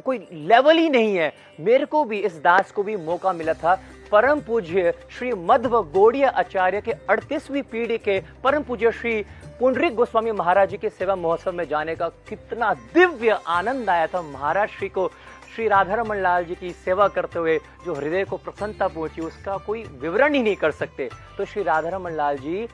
कोई 0.05 0.19
लेवल 0.33 0.79
ही 0.79 0.88
नहीं 0.88 1.17
है। 1.17 1.33
मेरे 1.61 1.85
को 1.85 2.05
भी, 2.05 2.19
इस 2.19 2.37
दास 2.43 2.71
को 2.71 2.83
भी 2.83 2.97
मौका 2.97 3.33
मिला 3.33 3.53
था। 3.55 3.75
परम 4.12 4.41
पूज्य 4.41 4.93
श्री 5.19 5.33
मध्व 5.33 5.83
गोड़िया 5.83 6.29
आचार्य 6.29 6.81
के 6.81 6.93
अड़तीसवीं 6.93 7.62
पीढ़ी 7.62 7.99
के 7.99 8.23
परम 8.44 8.62
पूज्य 8.62 8.93
श्री 8.93 9.25
पुंडरिक 9.61 9.94
गोस्वामी 9.94 10.33
महाराज 10.33 10.71
जी 10.71 10.77
के 10.77 10.91
सेवा 10.91 11.17
महोत्सव 11.17 11.53
में 11.53 11.65
जाने 11.69 11.94
का 11.97 12.09
कितना 12.29 12.73
दिव्य 12.94 13.38
आनंद 13.47 13.91
आया 13.91 14.06
था। 14.06 14.23
महाराज 14.23 14.69
श्री 14.69 14.88
को 14.88 15.11
श्री 15.56 15.67
राधा 15.69 15.94
रमन 15.94 16.17
लाल 16.17 16.44
जी 16.44 16.55
की 16.55 16.70
सेवा 16.85 17.06
करते 17.08 17.38
हुए 17.38 17.56
जो 17.85 17.94
हृदय 17.94 18.25
को 18.25 18.37
प्रसन्नता 18.37 18.87
पहुँची, 18.88 19.20
उसका 19.20 19.56
कोई 19.56 19.82
विवरण 20.00 20.35
ही 20.35 20.43
नहीं 20.43 20.56
कर 20.56 20.70
सकते। 20.70 21.08
तो 21.38 21.44
श्री 21.44 21.62
राधा 21.62 21.88
रमन 21.88 22.12
लाल 22.12 22.37
जी 22.38 22.67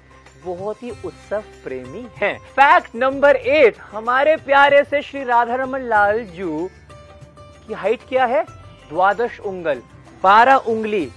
बहुत 0.45 0.83
ही 0.83 0.91
उत्सव 0.91 1.43
प्रेमी 1.65 2.05
हैं। 2.17 2.37
फैक्ट 2.51 2.97
नंबर 2.97 3.37
एट 3.37 3.77
हमारे 3.93 4.35
प्यारे 4.39 4.83
से 4.85 5.03
श्री 5.03 5.23
राधा 5.25 5.55
रमन 5.55 5.83
लाल 5.85 6.23
जू 6.27 6.69
की 7.69 7.75
हाइट 7.75 8.09
क्या 8.09 8.25
है? 8.25 8.43
द्वादश 8.89 9.39
उंगल, 9.41 9.83
बारह 10.25 10.57
उंगली 10.57 11.09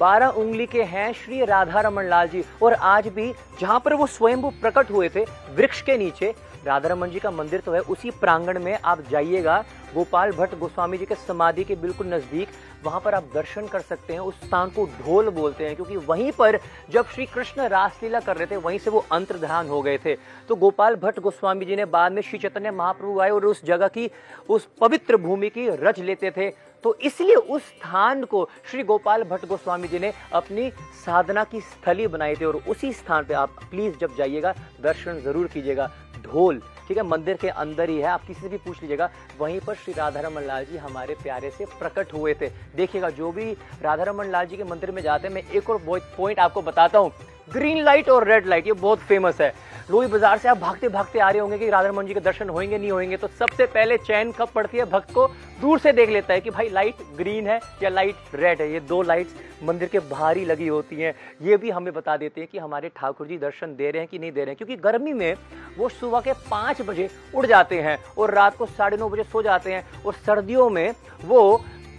बारह 0.00 0.26
उंगली 0.36 0.66
के 0.66 0.82
हैं 0.82 1.12
श्री 1.14 1.44
राधा 1.44 1.80
रमन 1.80 2.04
लाल 2.04 2.28
जी। 2.28 2.44
और 2.62 2.74
आज 2.74 3.08
भी 3.08 3.32
जहाँ 3.60 3.80
पर 3.80 3.94
वो 3.94 4.06
स्वयं 4.08 4.36
वो 4.36 4.50
प्रकट 4.60 4.90
हुए 4.90 5.08
थे, 5.08 5.24
वृक्ष 5.56 5.82
के 5.82 5.96
नीचे 5.98 6.34
राधा 6.66 6.88
रमन 6.88 7.10
जी 7.10 7.18
का 7.18 7.30
मंदिर 7.30 7.60
तो 7.60 7.72
है, 7.72 7.80
उसी 7.80 8.10
प्रांगण 8.12 8.58
में 8.58 8.78
आप 8.84 9.02
जाइएगा 9.10 9.62
गोपाल 9.94 10.30
भट्ट 10.32 10.54
गोस्वामी 10.58 10.98
जी 10.98 11.06
के 11.06 11.14
समाधि 11.16 11.64
के 11.64 11.74
बिल्कुल 11.76 12.06
नज़दीक, 12.06 12.48
वहाँ 12.84 13.00
पर 13.00 13.14
आप 13.14 13.30
दर्शन 13.34 13.66
कर 13.66 13.80
सकते 13.80 14.12
हैं, 14.12 14.20
उस 14.20 14.34
स्थान 14.36 14.70
को 14.70 14.84
ढोल 14.98 15.28
बोलते 15.30 15.66
हैं, 15.66 15.74
क्योंकि 15.76 15.96
वहीं 15.98 16.30
पर 16.32 16.58
जब 16.90 17.06
श्री 17.06 17.26
कृष्ण 17.26 17.68
रासलीला 17.68 18.20
कर 18.20 18.36
रहे 18.36 18.46
थे, 18.46 18.56
वहीं 18.58 18.78
से 18.78 18.90
वो 18.90 19.04
अंतर्ध्यान 19.12 19.68
हो 19.68 19.80
गए 19.82 19.98
थे। 19.98 20.14
तो 20.48 20.56
गोपाल 20.56 20.96
भट्ट 20.96 21.20
गोस्वामी 21.20 21.64
जी 21.64 21.76
ने 21.76 21.84
बाद 21.86 22.12
में 22.12 22.22
श्री 22.22 22.38
चैतन्य 22.38 22.70
महाप्रभु 22.70 23.20
आए 23.20 23.30
और 23.30 23.46
उस 23.46 23.64
जगह 23.64 23.88
की, 23.88 24.10
उस 24.48 24.68
पवित्र 24.80 25.16
भूमि 25.16 25.48
की 25.48 25.68
रच 25.68 25.98
लेते 26.00 26.30
थे। 26.30 26.50
तो 26.84 26.94
इसलिए 26.96 27.34
उस 27.34 27.62
स्थान 27.62 28.24
को 28.24 28.48
श्री 28.70 28.82
गोपाल 28.82 29.22
भट्ट 29.24 29.46
गोस्वामी 29.46 29.88
जी 29.88 29.98
ने 29.98 30.12
अपनी 30.32 30.70
साधना 31.04 31.44
की 31.44 31.60
स्थली 31.60 32.06
बनाई 32.06 32.34
थी 32.34 32.44
और 32.44 32.56
उसी 32.68 32.92
स्थान 32.92 33.24
पे 33.24 33.34
आप 33.34 33.56
प्लीज़ 33.70 33.96
जब 34.00 34.16
जाइएगा, 34.16 34.54
दर्शन 34.80 35.20
ज़रूर 35.20 35.46
कीजिएगा, 35.46 35.90
ढोल। 36.22 36.62
ठीक 36.88 36.96
है, 36.96 37.02
मंदिर 37.02 37.36
के 37.36 37.48
अंदर 37.48 37.90
ही 37.90 37.96
है। 37.96 38.06
आप 38.06 38.24
किसी 38.26 38.40
से 38.40 38.48
भी 38.48 38.56
पूछ 38.56 38.82
लीजिएगा। 38.82 39.10
वहीं 39.40 39.60
पर 39.60 39.74
श्री 39.74 39.94
राधा 39.94 40.20
रमन 40.20 40.42
लाल 40.42 40.64
जी 40.64 40.76
हमारे 40.76 41.14
प्यारे 41.14 41.50
से 41.50 41.64
प्रकट 41.78 42.12
हुए 42.14 42.34
थे। 42.34 42.48
देखिएगा, 42.76 43.10
जो 43.10 43.32
भी 43.32 43.50
राधा 43.82 44.04
रमन 44.04 44.30
लाल 44.30 44.46
जी 44.46 44.56
के 44.56 44.64
मंदिर 44.64 44.90
में 44.90 45.02
जाते 45.02 45.28
हैं, 45.28 45.34
मैं 45.34 45.42
एक 45.42 45.70
और 45.70 45.78
पॉइंट 46.16 46.38
आपको 46.38 46.62
बताता 46.62 46.98
हूँ। 46.98 47.12
ग्रीन 47.52 47.82
लाइट 47.84 48.08
और 48.08 48.26
रेड 48.28 48.46
लाइट 48.46 48.66
ये 48.66 48.72
बहुत 48.72 48.98
फ़ेमस 48.98 49.40
है। 49.40 49.52
लोही 49.90 50.08
बाज़ार 50.08 50.38
से 50.38 50.48
आप 50.48 50.58
भागते 50.58 50.88
भागते 50.88 51.18
आ 51.18 51.28
रहे 51.30 51.40
होंगे 51.40 51.58
कि 51.58 51.68
राधा 51.70 51.88
रमन 51.88 52.06
जी 52.06 52.14
के 52.14 52.20
दर्शन 52.20 52.48
होंगे, 52.48 52.78
नहीं 52.78 52.90
होंगे 52.90 53.16
तो 53.16 53.28
सबसे 53.28 53.66
पहले 53.66 53.96
चैन 53.98 54.32
कब 54.32 54.48
पड़ती 54.54 54.78
है? 54.78 54.84
भक्त 54.84 55.12
को 55.14 55.26
दूर 55.60 55.78
से 55.78 55.92
देख 55.92 56.10
लेता 56.10 56.34
है 56.34 56.40
कि 56.40 56.50
भाई 56.50 56.68
लाइट 56.68 56.96
ग्रीन 57.16 57.46
है 57.46 57.58
या 57.82 57.88
लाइट 57.88 58.34
रेड 58.34 58.60
है? 58.60 58.70
ये 58.72 58.80
दो 58.80 59.00
लाइट्स 59.02 59.34
मंदिर 59.64 59.88
के 59.88 59.98
बाहर 60.00 60.36
ही 60.36 60.44
लगी 60.44 60.66
होती 60.68 60.96
हैं। 60.96 61.14
ये 61.42 61.56
भी 61.56 61.70
हमें 61.70 61.92
बता 61.94 62.16
देते 62.16 62.40
हैं 62.40 62.48
कि 62.52 62.58
हमारे 62.58 62.88
ठाकुर 62.96 63.26
जी 63.26 63.38
दर्शन 63.38 63.74
दे 63.76 63.90
रहे 63.90 64.00
हैं 64.00 64.08
कि 64.10 64.18
नहीं 64.18 64.32
दे 64.32 64.40
रहे 64.40 64.48
हैं? 64.48 64.56
क्योंकि 64.56 64.76
गर्मी 64.78 65.12
में 65.12 65.34
वो 65.78 65.88
सुबह 65.90 66.20
के 66.20 66.32
पाँच 66.50 66.82
बजे 66.82 67.08
उड़ 67.34 67.46
जाते 67.46 67.80
हैं 67.80 67.98
और 68.18 68.34
रात 68.34 68.56
को 68.56 68.66
साढ़े 68.66 68.96
नौ 68.96 69.08
बजे 69.08 69.22
सो 69.22 69.42
जाते 69.42 69.72
हैं 69.72 69.84
और 70.06 70.14
सर्दियों 70.16 70.68
में 70.70 70.94
वो 71.24 71.40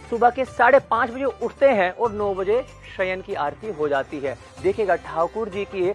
सुबह 0.10 0.30
के 0.30 0.46
साढ़े 0.46 0.80
पाँच 0.92 1.10
बजे 1.10 1.24
उठते 1.24 1.70
हैं 1.72 1.92
और 1.92 2.12
नौ 2.12 2.34
बजे 2.34 2.62
शयन 2.98 3.22
की 3.22 3.34
आरती 3.36 3.72
हो 3.72 3.88
जाती 3.88 4.20
है। 4.20 4.38
देखिएगा, 4.64 4.96
ठाकुर 4.96 5.50
जी 5.50 5.66
की 5.66 5.92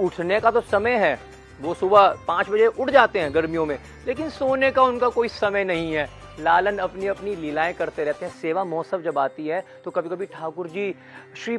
उठने 0.00 0.40
का 0.40 0.50
तो 0.50 0.60
समय 0.60 0.96
है 0.96 1.18
वो 1.60 1.74
सुबह 1.74 2.14
पाँच 2.28 2.48
बजे 2.50 2.66
उठ 2.68 2.90
जाते 2.90 3.18
हैं 3.18 3.34
गर्मियों 3.34 3.66
में, 3.66 3.78
लेकिन 4.06 4.30
सोने 4.30 4.70
का 4.70 4.82
उनका 4.82 5.08
कोई 5.10 5.28
समय 5.30 5.64
नहीं 5.64 5.92
है। 5.92 6.08
लालन 6.40 6.76
अपनी 6.78 7.06
अपनी 7.06 7.34
लीलाएँ 7.36 7.72
करते 7.74 8.04
रहते 8.04 8.24
हैं। 8.26 8.32
सेवा 8.32 8.64
महोत्सव 8.64 9.00
जब 9.02 9.18
आती 9.18 9.46
है 9.46 9.62
तो 9.84 9.90
कभी 9.90 10.08
कभी 10.08 10.26
ठाकुर 10.26 10.66
जी 10.68 10.94
श्री 11.36 11.56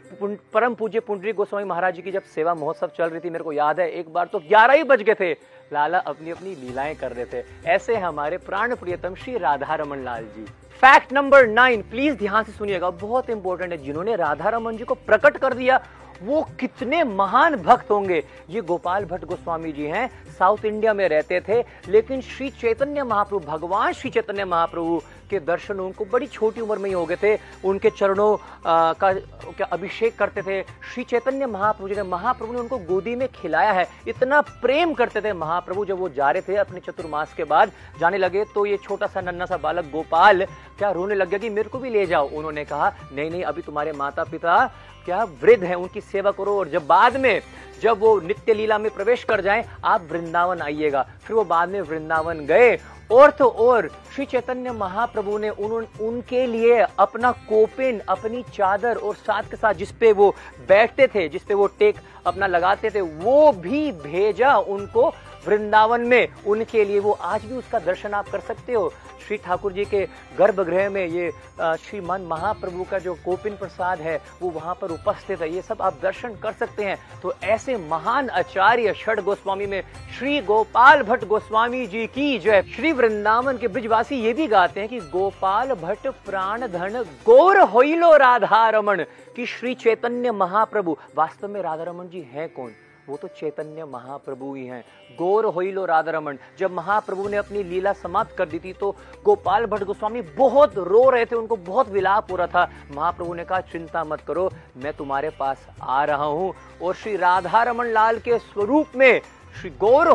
परम 0.53 0.73
पूज्य 0.73 0.99
पुंडरी 0.99 1.31
गोस्वामी 1.33 1.65
महाराज 1.65 1.95
जी 1.95 2.01
की 2.01 2.11
जब 2.11 2.23
सेवा 2.25 2.53
महोत्सव 2.55 2.91
चल 2.97 3.09
रही 3.09 3.19
थी, 3.19 3.29
मेरे 3.29 3.43
को 3.43 3.51
याद 3.53 3.79
है, 3.79 3.89
एक 3.89 4.13
बार 4.13 4.27
तो 4.27 4.39
ग्यारह 4.39 4.73
ही 4.73 4.83
बज 4.83 5.01
गए 5.01 5.15
थे। 5.15 5.31
लाला 5.71 5.97
अपनी 5.99 6.31
अपनी 6.31 6.55
लीलाएँ 6.55 6.95
कर 6.95 7.11
रहे 7.11 7.25
थे। 7.25 7.43
ऐसे 7.67 7.95
हमारे 7.97 8.37
प्राण 8.39 8.75
प्रियतम 8.75 9.15
Shri 9.15 9.37
Radha 9.37 9.75
Raman 9.75 10.03
Lal 10.03 10.23
ji. 10.25 10.45
Fact 10.81 11.13
number 11.13 11.47
nine, 11.47 11.81
please 11.81 12.15
ध्यान 12.17 12.43
से 12.43 12.51
सुनिएगा। 12.51 12.89
बहुत 12.91 13.29
इंपॉर्टेंट 13.29 13.71
है, 13.71 13.77
जिन्होंने 13.77 14.15
राधा 14.15 14.49
रमन 14.49 14.77
जी 14.77 14.83
को 14.83 14.93
प्रकट 14.95 15.37
कर 15.37 15.53
दिया 15.53 15.83
वो 16.21 16.41
कितने 16.59 17.03
महान 17.03 17.55
भक्त 17.55 17.91
होंगे? 17.91 18.23
ये 18.49 18.61
गोपाल 18.61 19.05
भट्ट 19.05 19.25
गोस्वामी 19.25 19.71
जी 19.71 19.85
हैं, 19.85 20.09
साउथ 20.39 20.65
इंडिया 20.65 20.93
में 20.93 21.07
रहते 21.09 21.41
थे, 21.41 21.63
लेकिन 21.87 22.21
श्री 22.21 22.49
चैतन्य 22.49 23.03
महाप्रभु, 23.03 23.45
भगवान 23.45 23.93
श्री 23.93 24.11
चैतन्य 24.11 24.45
महाप्रभु 24.45 25.01
के 25.29 25.39
दर्शन 25.41 25.79
उनको 25.79 26.05
बड़ी 26.05 26.27
छोटी 26.27 26.61
उम्र 26.61 26.77
में 26.77 26.89
ही 26.89 26.93
हो 26.93 27.05
गए 27.05 27.15
थे। 27.23 27.37
उनके 27.65 27.89
चरणों 27.89 28.35
का, 28.65 29.13
क्या 29.13 29.67
अभिषेक 29.67 30.17
करते 30.17 30.41
थे। 30.41 30.61
श्री 30.93 31.03
चैतन्य 31.03 31.45
महाप्रभु 31.47 31.89
जी 31.89 31.95
ने, 31.95 32.03
महाप्रभु 32.03 32.53
ने 32.53 32.59
उनको 32.59 32.77
गोदी 32.79 33.15
में 33.15 33.27
खिलाया 33.31 33.71
है। 33.71 33.87
इतना 34.07 34.41
प्रेम 34.41 34.93
करते 34.93 35.21
थे 35.21 35.33
महाप्रभु 35.35 35.85
जब 35.85 35.99
वो 35.99 36.09
जा 36.09 36.31
रहे 36.31 36.41
थे 36.41 36.55
अपने 36.57 36.79
चतुर्मास 36.79 37.33
के 37.33 37.43
बाद। 37.45 37.71
जाने 37.99 38.17
लगे 38.17 38.43
तो 38.53 38.65
ये 38.65 38.77
छोटा 38.77 39.07
सा 39.07 39.21
नन्ना 39.21 39.45
सा 39.45 39.57
बालक, 39.57 39.91
गोपाल, 39.91 40.45
क्या 40.77 40.91
रोने 40.91 41.15
लग 41.15 41.29
गया 41.29 41.39
कि 41.39 41.49
मेरे 41.49 41.69
को 41.69 41.79
भी 41.79 41.89
ले 41.89 42.05
जाओ? 42.05 42.27
उन्होंने 42.29 42.65
कहा, 42.65 42.93
नहीं 43.13 43.29
नहीं, 43.31 43.43
अभी 43.43 43.61
तुम्हारे 43.61 43.91
माता 43.93 44.23
पिता 44.23 44.65
क्या 45.05 45.23
वृद्ध 45.41 45.63
है, 45.63 45.75
उनकी 45.75 46.01
सेवा 46.01 46.31
करो। 46.31 46.57
और 46.59 46.69
जब 46.69 46.85
बाद 46.87 47.15
में, 47.17 47.41
जब 47.81 47.99
वो 47.99 48.19
नित्य 48.21 48.53
लीला 48.53 48.77
में 48.77 48.89
प्रवेश 48.91 49.23
कर 49.23 49.41
जाएँ, 49.41 49.63
आप 49.83 50.07
वृंदावन 50.11 50.61
आइएगा। 50.61 51.01
फिर 51.23 51.35
वो 51.35 51.43
बाद 51.43 51.69
में 51.69 51.81
वृंदावन 51.81 52.45
गए 52.45 52.75
और 53.11 53.31
तो 53.31 53.45
और 53.47 53.87
श्री 54.15 54.25
चैतन्य 54.25 54.71
महाप्रभु 54.71 55.37
ने 55.37 55.49
उन, 55.49 55.85
उनके 56.01 56.45
लिए 56.47 56.79
अपना 56.99 57.31
कोपिन 57.49 57.99
अपनी 58.09 58.43
चादर 58.53 58.95
और 58.95 59.15
साथ 59.15 59.43
के 59.43 59.57
साथ 59.57 59.73
जिसपे 59.73 60.11
वो 60.11 60.29
बैठते 60.67 61.07
थे 61.07 61.27
जिसपे 61.29 61.53
वो 61.53 61.67
टेक 61.79 61.95
अपना 62.27 62.47
लगाते 62.47 62.89
थे 62.89 63.01
वो 63.01 63.51
भी 63.53 63.91
भेजा 63.93 64.55
उनको 64.57 65.09
वृंदावन 65.45 66.01
में। 66.01 66.27
उनके 66.47 66.83
लिए 66.85 66.99
वो 66.99 67.11
आज 67.11 67.45
भी 67.45 67.55
उसका 67.55 67.79
दर्शन 67.79 68.13
आप 68.13 68.29
कर 68.29 68.39
सकते 68.39 68.73
हो। 68.73 68.91
श्री 69.27 69.37
ठाकुर 69.37 69.73
जी 69.73 69.83
के 69.85 70.01
गर्भगृह 70.37 70.89
में 70.89 71.05
ये 71.05 71.31
श्रीमान 71.79 72.21
महाप्रभु 72.21 72.83
का 72.83 72.99
जो 72.99 73.13
कोपिन 73.15 73.55
प्रसाद 73.57 73.99
है, 74.01 74.15
वो 74.41 74.49
वहाँ 74.49 74.73
पर 74.81 74.91
उपस्थित 74.91 75.41
है। 75.41 75.53
ये 75.53 75.61
सब 75.61 75.81
आप 75.81 75.99
दर्शन 76.03 76.35
कर 76.35 76.51
सकते 76.51 76.83
हैं। 76.83 76.97
तो 77.21 77.33
ऐसे 77.43 77.77
महान 77.79 78.29
आचार्य 78.31 78.93
षड 78.97 79.21
गोस्वामी 79.23 79.65
में 79.65 79.81
श्री 80.17 80.39
गोपाल 80.41 81.03
भट्ट 81.03 81.25
गोस्वामी 81.25 81.85
जी 81.87 82.05
की 82.07 82.37
जय। 82.39 82.61
श्री 82.75 82.91
वृंदावन 82.91 83.57
के 83.57 83.67
ब्रिजवासी 83.67 84.15
ये 84.15 84.33
भी 84.33 84.47
गाते 84.47 84.79
हैं 84.79 84.89
कि 84.89 84.99
गोपाल 84.99 85.73
भट्ट 85.75 86.07
प्राण 86.25 86.67
धन 86.67 87.03
गौर 87.25 87.59
होइलो 87.61 88.15
राधा 88.17 88.67
रमन 88.69 89.05
की 89.35 89.45
श्री 89.45 89.73
चैतन्य 89.75 90.31
महाप्रभु। 90.33 90.97
वास्तव 91.17 91.47
में 91.47 91.61
राधा 91.61 91.83
रमन 91.83 92.09
जी 92.09 92.27
है 92.33 92.47
कौन? 92.47 92.71
वो 93.09 93.17
तो 93.17 93.27
चैतन्य 93.29 93.85
महाप्रभु 93.85 94.53
ही 94.55 94.65
हैं। 94.65 94.83
गौर 95.17 95.45
राधा 95.87 96.11
रमन 96.11 96.37
जब 96.59 96.71
महाप्रभु 96.71 97.27
ने 97.29 97.37
अपनी 97.37 97.63
लीला 97.63 97.93
समाप्त 97.95 98.35
कर 98.37 98.45
दी 98.45 98.59
थी 98.59 98.73
तो 98.73 98.91
गोपाल 99.25 99.65
भट्ट 99.65 99.83
गोस्वामी 99.83 100.21
बहुत 100.37 100.77
रो 100.77 101.09
रहे 101.09 101.25
थे, 101.25 101.35
उनको 101.35 101.55
बहुत 101.55 101.89
विलाप 101.89 102.31
हो 102.31 102.35
रहा 102.35 102.47
था। 102.47 102.69
महाप्रभु 102.95 103.33
ने 103.33 103.45
कहा, 103.45 103.59
चिंता 103.61 104.03
मत 104.03 104.21
करो, 104.21 104.49
मैं 104.77 104.93
तुम्हारे 104.93 105.29
पास 105.29 105.65
आ 105.81 106.03
रहा 106.03 106.25
हूँ। 106.25 106.53
और 106.81 106.93
श्री 106.95 107.15
राधा 107.17 107.63
रमन 107.63 107.87
लाल 107.87 108.19
के 108.19 108.37
स्वरूप 108.39 108.95
में 108.95 109.21
श्री 109.55 109.69
गौर 109.79 110.07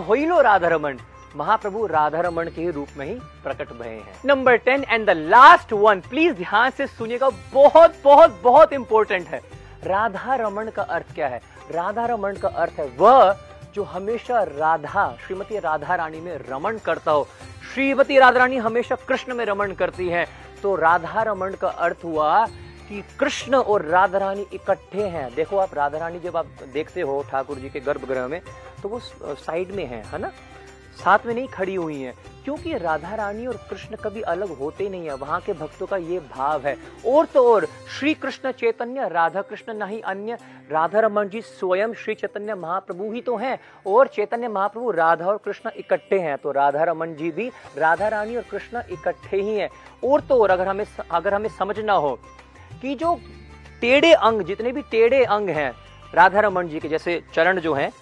राधा 0.43 0.69
रमन 0.69 0.99
महाप्रभु 1.37 1.87
राधा 1.87 2.21
रमन 2.21 2.45
के 2.47 2.71
रूप 2.71 2.89
में 2.97 3.07
ही 3.07 3.15
प्रकट 3.43 3.73
भये 3.73 3.91
हैं। 3.91 4.15
Number 4.25 4.57
ten 4.59 4.85
and 4.85 5.07
the 5.07 5.11
last 5.11 5.73
one 5.73 6.01
please 6.01 6.35
ध्यान 6.35 6.71
से 6.71 6.87
सुनिएगा, 6.87 7.31
बहुत 7.55 7.95
बहुत 8.05 8.41
बहुत 8.43 8.73
इंपॉर्टेंट 8.73 9.27
है। 9.29 9.41
राधा 9.85 10.35
रमन 10.37 10.69
का 10.69 10.83
अर्थ 10.83 11.15
क्या 11.15 11.29
है? 11.29 11.41
राधा 11.71 12.07
रमन 12.07 12.35
का 12.35 12.49
अर्थ 12.49 12.73
है 12.73 12.87
वह 12.99 13.37
जो 13.75 13.83
हमेशा 13.83 14.43
राधा, 14.43 15.17
श्रीमती 15.27 15.59
राधा 15.59 15.95
रानी 15.95 16.21
में 16.21 16.37
रमन 16.49 16.79
करता 16.85 17.13
हो। 17.13 17.27
श्रीमती 17.75 18.19
राधा 18.19 18.39
रानी 18.39 18.57
हमेशा 18.57 18.95
कृष्ण 19.09 19.35
में 19.35 19.45
रमन 19.45 19.73
करती 19.73 20.09
है। 20.09 20.27
तो 20.63 20.75
राधा 20.77 21.23
रमन 21.23 21.55
का 21.61 21.69
अर्थ 21.69 22.05
हुआ 22.05 22.47
कि 22.89 23.03
कृष्ण 23.21 23.57
और 23.57 23.85
राधा 23.85 24.19
रानी 24.19 24.47
इकट्ठे 24.53 25.03
हैं। 25.09 25.35
देखो 25.35 25.59
आप 25.59 25.75
राधा 25.75 25.99
रानी 25.99 26.21
जब 26.21 26.37
आप 26.37 26.47
देखते 26.73 27.01
हो 27.01 27.23
ठाकुर 27.31 27.59
जी 27.59 27.71
के 27.71 27.81
गर्भगृह 27.81 28.27
में 28.29 28.41
तो 28.83 28.89
वो 28.89 29.01
साइड 29.01 29.75
में 29.75 29.87
है 29.87 30.03
है 30.05 30.19
ना? 30.19 30.31
साथ 30.95 31.27
में 31.27 31.35
नहीं 31.35 31.47
खड़ी 31.49 31.75
हुई 31.75 32.01
हैं, 32.01 32.15
क्योंकि 32.45 32.77
राधा 32.79 33.15
रानी 33.15 33.47
और 33.47 33.57
कृष्ण 33.71 33.97
कभी 33.97 34.21
अलग 34.23 34.57
होते 34.59 34.89
नहीं 34.89 35.07
है। 35.07 35.15
वहाँ 35.15 35.41
के 35.41 35.53
भक्तों 35.53 35.87
का 35.87 35.97
ये 35.97 36.19
भाव 36.31 36.67
है। 36.67 36.77
और 37.07 37.27
तो 37.27 37.55
और, 37.55 37.67
श्री 37.99 38.15
कृष्ण 38.15 38.53
चैतन्य, 38.53 39.09
राधा 39.09 39.43
कृष्ण 39.43 39.75
नहीं 39.75 40.01
अन्य। 40.03 40.39
राधा 40.71 41.01
रमन 41.01 41.29
जी 41.29 41.41
स्वयं 41.41 41.95
श्री 41.95 42.15
चैतन्य 42.15 42.55
महाप्रभु 42.55 43.13
ही 43.13 43.21
तो 43.21 43.37
हैं। 43.37 43.59
और 43.87 44.09
चैतन्य 44.09 44.49
महाप्रभु 44.49 44.91
राधा 44.91 45.27
और 45.27 45.39
कृष्ण 45.45 45.71
इकट्ठे 45.77 46.19
हैं 46.19 46.37
तो 46.39 46.53
राधा 46.53 46.85
रमन 46.85 47.15
जी 47.15 47.31
भी 47.31 47.51
राधा 47.79 48.09
रानी 48.09 48.37
और 48.37 48.43
कृष्ण 48.43 48.83
इकट्ठे 48.91 49.37
ही 49.37 49.57
हैं। 49.57 49.69
और 50.05 50.21
तो 50.21 50.43
और, 50.43 50.51
अगर 50.51 50.69
हमें 50.69 50.85
अगर 51.11 51.35
हमें 51.35 51.49
समझना 51.49 51.93
हो 51.93 52.19
कि 52.83 52.95
जो 52.95 53.19
टेढ़े 53.81 54.13
अंग, 54.13 54.43
जितने 54.43 54.73
भी 54.73 54.83
टेढ़े 54.83 55.25
अंग 55.25 55.49
हैं, 55.51 55.73
राधा 56.15 56.41
रमन 56.41 56.69
जी 56.69 56.81
के, 56.81 56.89
जैसे 56.89 57.23
चरण 57.35 57.61
जो 57.61 57.75
हैं, 57.75 57.93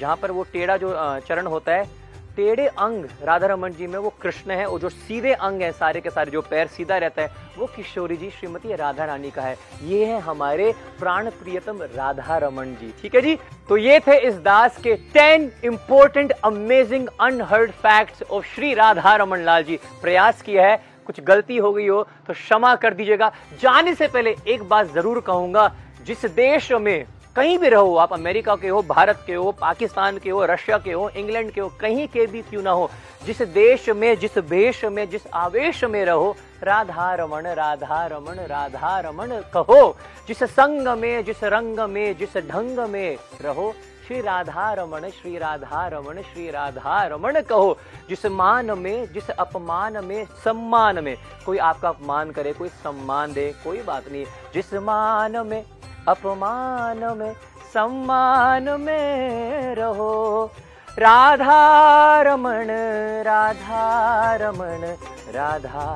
जहाँ 0.00 0.16
पर 0.16 0.30
वो 0.30 0.42
टेढ़ा 0.42 0.76
जो 0.76 0.94
चरण 1.20 1.46
होता 1.46 1.72
है 1.72 1.97
टेढ़े 2.38 2.66
अंग 2.68 3.04
राधा 3.24 3.46
रमन 3.46 3.72
जी 3.72 3.86
में, 3.86 3.98
वो 3.98 4.12
कृष्ण 4.22 4.50
है 4.52 4.66
और 4.66 4.80
जो 4.80 4.88
सीधे 4.88 5.32
अंग 5.32 5.62
है 5.62 5.70
सारे 5.72 6.00
के 6.00 6.10
सारे, 6.10 6.30
जो 6.30 6.40
पैर 6.40 6.66
सीधा 6.68 6.96
रहता 6.98 7.22
है, 7.22 7.30
वो 7.58 7.66
किशोरी 7.66 8.16
जी, 8.16 8.28
श्रीमती 8.30 8.74
राधा 8.76 9.04
रानी 9.04 9.30
का 9.30 9.42
है। 9.42 9.56
ये 9.84 10.04
है 10.04 10.20
हमारे 10.20 10.72
प्राण 11.00 11.30
प्रियतम 11.32 11.82
राधा 11.94 12.36
रमन 12.38 12.74
जी। 12.80 12.92
ठीक 13.02 13.14
है 13.14 13.20
जी? 13.20 13.34
तो 13.68 13.76
ये 13.76 13.98
थे 14.00 14.16
इस 14.28 14.34
दास 14.36 14.78
के 14.82 14.94
ten 15.14 15.50
important 15.64 16.32
amazing 16.32 17.08
unheard 17.20 17.70
facts 17.72 18.22
of 18.22 18.46
Shri 18.46 18.72
Radha 18.74 19.16
Raman 19.16 19.44
Lal 19.44 19.64
ji. 19.64 19.78
प्रयास 20.02 20.42
किया 20.42 20.66
है, 20.66 20.80
कुछ 21.06 21.20
गलती 21.24 21.56
हो 21.56 21.72
गई 21.72 21.86
हो 21.88 22.02
तो 22.26 22.32
क्षमा 22.34 22.74
कर 22.76 22.94
दीजिएगा। 22.94 23.32
जाने 23.62 23.94
से 23.94 24.08
पहले 24.08 24.36
एक 24.46 24.62
बात 24.64 24.92
ज़रूर 24.94 25.20
कहूँगा, 25.22 25.70
जिस 26.02 26.24
देश 26.26 26.72
में 26.72 27.04
कहीं 27.38 27.58
भी 27.58 27.68
रहो, 27.68 27.96
आप 27.96 28.12
अमेरिका 28.12 28.56
के 28.56 28.68
हो, 28.68 28.82
भारत 28.82 29.22
के 29.26 29.34
हो, 29.34 29.52
पाकिस्तान 29.52 30.18
के 30.18 30.30
हो, 30.30 30.44
रशिया 30.44 30.78
के 30.78 30.92
हो, 30.92 31.08
इंग्लैंड 31.08 31.50
के 31.50 31.60
हो, 31.60 31.68
कहीं 31.80 32.08
के 32.08 32.26
भी 32.26 32.42
क्यों 32.42 32.62
ना 32.62 32.70
हो, 32.70 32.90
जिस 33.26 33.42
देश 33.42 33.88
में, 33.88 34.18
जिस 34.18 34.38
वेश 34.38 34.84
में, 34.84 35.10
जिस 35.10 35.26
आवेश 35.34 35.84
में 35.84 36.04
रहो, 36.04 36.36
राधा 36.62 37.14
रमन 37.14 37.46
राधा 37.46 38.06
रमन 38.06 38.40
राधा 38.46 39.00
रमन 39.00 39.44
कहो, 39.54 39.96
जिस 40.28 40.42
संग 40.42 40.88
में, 40.88 41.24
जिस 41.24 41.44
रंग 41.44 41.80
में, 41.80 42.16
जिस 42.18 42.36
ढंग 42.36 42.78
में 42.78 43.18
रहो 43.40 43.74
श्री 44.08 44.20
राधा 44.20 44.72
रमन 44.72 45.10
श्री 45.10 45.38
राधा 45.38 45.88
रमन 45.88 46.22
श्री 46.22 46.50
राधा 46.50 47.06
रमन 47.06 47.40
कहो। 47.40 47.78
जिस 48.08 48.26
मान 48.26 48.70
में, 48.70 49.12
जिस 49.12 49.30
अपमान 49.30 50.04
में, 50.04 50.24
सम्मान 50.24 51.04
में 51.04 51.16
कोई 51.46 51.58
आपका 51.58 51.88
अपमान 51.88 52.30
करे, 52.30 52.52
कोई 52.52 52.68
सम्मान 52.68 53.32
दे, 53.32 53.54
कोई 53.64 53.82
बात 53.82 54.04
नहीं। 54.12 54.24
जिस 54.54 54.74
मान 54.74 55.46
में, 55.46 55.64
अपमान 56.08 56.98
में, 56.98 57.32
सम्मान 57.74 58.80
में 58.80 59.74
रहो। 59.74 60.50
राधा 60.98 62.22
रमन 62.22 62.66
राधा 63.26 64.34
रमन 64.34 64.96
राधा 65.28 65.86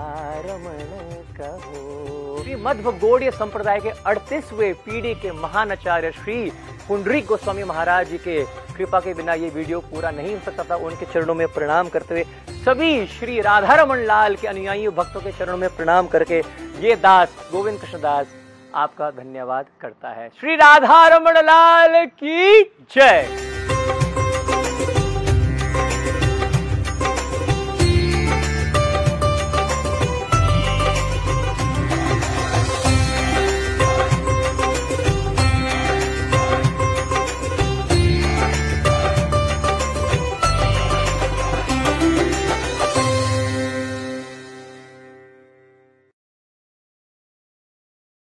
रमन 0.47 1.23
कहो। 1.37 2.43
श्री 2.43 2.55
मध्व 2.55 2.91
गौड़ीय 2.99 3.31
संप्रदाय 3.31 3.79
के 3.81 3.91
अड़तीसवे 4.07 4.73
पीढ़ी 4.85 5.15
के 5.15 5.31
महान 5.33 5.73
आचार्य 5.73 6.11
श्री 6.13 6.51
पुंडरी 6.89 7.21
गोस्वामी 7.21 7.65
महाराज 7.65 8.09
जी 8.09 8.19
के 8.19 8.43
कृपा 8.77 9.01
के 9.01 9.15
बिना 9.15 9.35
ये 9.35 9.49
वीडियो 9.51 9.81
पूरा 9.81 10.11
नहीं 10.11 10.35
हो 10.35 10.41
सकता 10.45 10.65
था। 10.65 10.77
उनके 10.77 11.07
चरणों 11.13 11.35
में 11.35 11.47
प्रणाम 11.49 11.89
करते 11.89 12.15
हुए 12.15 12.25
सभी 12.65 13.07
श्री 13.09 13.41
राधा 13.41 13.75
रमन 13.75 14.05
लाल 14.07 14.37
के 14.37 14.49
अनुयायी 14.49 14.89
भक्तों 14.91 15.21
के 15.21 15.33
चरणों 15.33 15.57
में 15.57 15.69
प्रणाम 15.77 16.07
करके 16.07 16.43
ये 16.81 16.97
दास 16.97 17.37
गोविंद 17.53 17.81
कृष्ण 17.81 18.01
दास 18.01 18.27
आपका 18.75 19.11
धन्यवाद 19.13 19.67
करता 19.81 20.09
है। 20.11 20.29
श्री 20.41 20.55
राधा 20.57 21.07
रमन 21.09 21.45
लाल 21.45 22.05
की 22.07 22.63
जय। 22.95 23.52